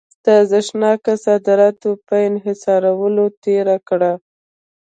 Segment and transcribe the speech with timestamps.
[0.23, 4.11] د ارزښتناکه صادراتو په انحصارولو تېره کړه.